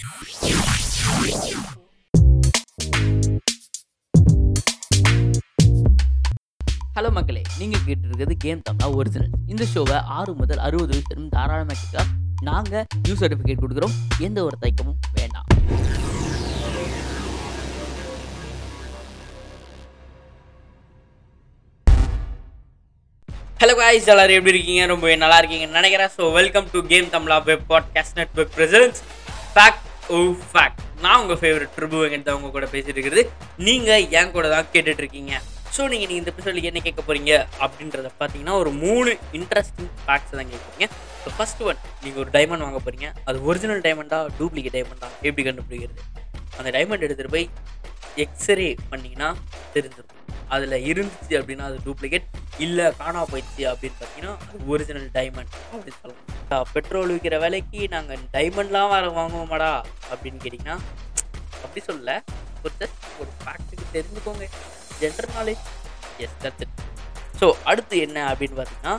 [0.00, 0.06] Hello
[7.16, 7.42] மக்களே.
[7.58, 12.04] நீங்கள் கேட்டிருக்கிறது கேம் தமிழா ஒரிஜினல் இந்த ஷோவை ஆறு முதல் அறுபது வயசு தாராளமாக கேட்க
[12.48, 13.94] நாங்கள் நியூ சர்டிஃபிகேட் கொடுக்குறோம்.
[14.28, 15.46] எந்த ஒரு தயக்கமும் வேண்டாம்.
[23.60, 24.86] ஹலோ காய்ஸ் எல்லாரும் எப்படி இருக்கீங்க?
[24.94, 26.12] ரொம்ப நல்லா இருக்கீங்க நினைக்கிறேன்.
[26.16, 29.00] So welcome to game Tamizha web podcast network presents
[29.54, 33.22] fact Oh, oh fact நான் உங்கள் ஃபேவரட் ட்ரிபு தான் உங்கள் கூட பேசிட்டு இருக்கிறது.
[33.58, 35.32] நீங்கள் என் கூட தான் கேட்டுட்டு இருக்கீங்க.
[35.74, 37.32] ஸோ நீங்கள் நீங்கள் இந்த எபிசோடில் என்ன கேட்க போகிறீங்க
[37.64, 40.86] அப்படின்றத பார்த்தீங்கன்னா ஒரு மூணு இன்ட்ரெஸ்டிங் ஃபேக்ட்ஸ் தான் கேட்குறீங்க
[41.24, 46.02] ஸோ ஃபர்ஸ்ட் ஒன் நீங்கள் ஒரு டைமண்ட் வாங்க போகிறீங்க அது ஒரிஜினல் டைமண்டா டூப்ளிகேட் டைமண்டா எப்படி கண்டுபிடிக்கிறது?
[46.58, 47.48] அந்த டைமண்ட் எடுத்துகிட்டு போய்
[48.16, 49.28] எக்ஸ்ரே பண்ணிங்கன்னா
[49.74, 50.16] தெரிஞ்சிடும்
[50.48, 52.26] அதில் இருந்துச்சு அப்படின்னா அது டூப்ளிகேட்
[52.64, 54.32] இல்லை காணா போயிடுச்சு அப்படின்னு பார்த்தீங்கன்னா
[54.72, 56.66] ஒரிஜினல் டைமண்ட் அப்படின்னு சொல்லலாம்.
[56.74, 59.70] பெட்ரோல் விற்கிற விலைக்கு நாங்கள் டைமண்ட்லாம் வர வாங்குவோமாடா
[60.12, 60.76] அப்படின்னு கேட்டிங்கன்னா
[61.64, 62.14] அப்படி சொல்லல.
[62.64, 64.46] ஒரு ஜஸ்ட் ஒரு ஃபேக்ட்டுக்கு தெரிஞ்சுக்கோங்க.
[65.02, 65.64] General knowledge
[66.24, 66.76] yes that's
[67.40, 68.94] so அடுத்து என்ன அப்படின்னு பார்த்தீங்கன்னா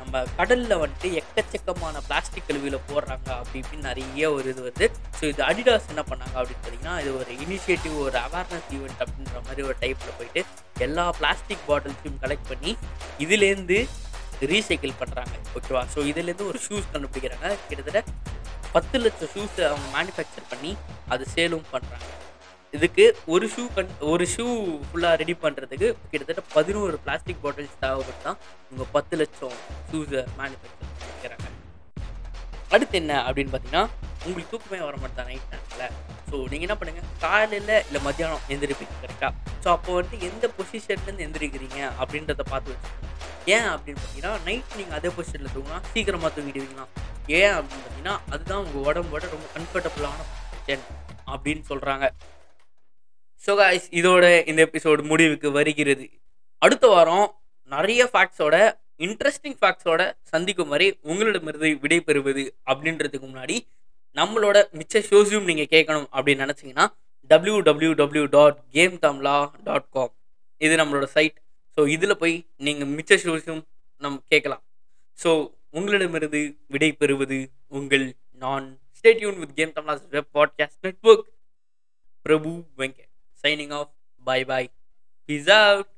[0.00, 4.86] நம்ம கடலில் வந்துட்டு எக்கச்சக்கமான பிளாஸ்டிக் கழிவுகளை போடுறாங்க அப்படி இப்படின்னு நிறைய ஒரு இது வருது
[5.18, 9.62] ஸோ இது அடிடாஸ் என்ன பண்ணாங்க அப்படின்னு பார்த்தீங்கன்னா இது ஒரு இனிஷியேட்டிவ் ஒரு அவேர்னஸ் ஈவெண்ட் அப்படின்ற மாதிரி
[9.62, 10.42] ஒரு டைப்பில் போயிட்டு
[10.78, 12.72] எல்லா பிளாஸ்டிக் பாட்டில்ஸையும் கலெக்ட் பண்ணி
[13.18, 13.78] இதுலேருந்து
[14.46, 17.48] ரீசைக்கிள் பண்ணுறாங்க ஓகேவா ஸோ இதுலேருந்து ஒரு ஷூஸ் கண்டுபிடிக்கிறாங்க.
[17.68, 18.02] கிட்டத்தட்ட
[18.72, 20.72] பத்து லட்சம் ஷூஸை அவங்க மேனுஃபேக்சர் பண்ணி
[21.08, 22.08] அது சேலும் பண்ணுறாங்க
[22.72, 24.44] இதுக்கு ஒரு ஷூ கண் ஒரு ஷூ
[24.86, 29.54] ஃபுல்லாக ரெடி பண்ணுறதுக்கு கிட்டத்தட்ட பதினோரு பிளாஸ்டிக் பாட்டில்ஸ் தேவைப்பட்டு தான் இவங்க பத்து லட்சம்
[29.88, 31.46] ஷூஸை மேனுஃபேக்சர் பண்ணிக்கிறாங்க
[32.70, 33.84] அடுத்து என்ன அப்படின்னு பார்த்தீங்கன்னா
[34.22, 35.92] உங்களுக்கு தூக்கமே வர மாட்டேன் நைட் நேரத்தில்
[36.28, 39.32] ஸோ நீங்கள் என்ன பண்ணுங்கள் காலையில் இல்லை மத்தியானம் எந்திரிப்பீங்க கரெக்டாக
[39.64, 43.06] ஸோ அப்போ வந்து எந்த பொசிஷன்லேருந்து எந்திரிக்கிறீங்க அப்படின்றத பார்த்து வச்சுக்கோங்க.
[43.54, 46.84] ஏன் அப்படின்னு பார்த்தீங்கன்னா நைட் நீங்கள் அதே பொசிஷனில் தூங்கினா சீக்கிரமாக தூங்கிடுவீங்களா?
[47.38, 50.18] ஏன் அப்படின்னு பார்த்தீங்கன்னா அதுதான் உங்கள் உடம்போட ரொம்ப கம்ஃபர்டபுளான
[50.50, 50.84] பொசிஷன்
[51.34, 52.04] அப்படின்னு சொல்கிறாங்க
[53.46, 56.06] ஸோ காய்ஸ் இதோட இந்த எபிசோடு முடிவுக்கு வருகிறது.
[56.62, 57.26] அடுத்த வாரம்
[57.72, 58.56] நிறைய ஃபேக்ட்ஸோட
[58.98, 63.56] இன்ட்ரெஸ்டிங் ஃபேக்ட்ஸோட சந்திக்கும் வரை உங்களிடமிருந்து விடைபெறுவது அப்படின்றதுக்கு முன்னாடி
[64.16, 66.86] நம்மளோட மிச்ச ஷோஸையும் நீங்கள் கேட்கணும் அப்படின்னு நினச்சிங்கன்னா
[67.30, 70.12] W W W dot game Tamizha dot com
[70.58, 71.38] இது நம்மளோட சைட்
[71.76, 73.62] ஸோ இதில் போய் நீங்கள் மிச்ச ஷோஸும்
[74.02, 74.62] நம் கேட்கலாம்.
[75.22, 75.30] ஸோ
[75.70, 77.38] உங்களிடமிருந்து விடை பெறுவது
[77.68, 78.06] உங்கள்
[78.42, 78.66] நான்.
[78.98, 81.28] Stay tuned with game Tamizha's web podcast network
[82.22, 83.07] Prabhu Venkat.
[83.42, 83.88] Signing off.
[84.18, 84.70] Bye bye
[85.26, 85.88] peace out